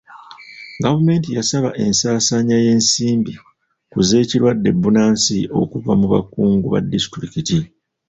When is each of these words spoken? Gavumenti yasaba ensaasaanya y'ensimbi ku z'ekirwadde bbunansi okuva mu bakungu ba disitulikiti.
Gavumenti 0.83 1.29
yasaba 1.37 1.69
ensaasaanya 1.85 2.57
y'ensimbi 2.65 3.33
ku 3.91 3.99
z'ekirwadde 4.07 4.69
bbunansi 4.75 5.37
okuva 5.61 5.91
mu 5.99 6.07
bakungu 6.13 6.67
ba 6.73 6.79
disitulikiti. 6.91 7.57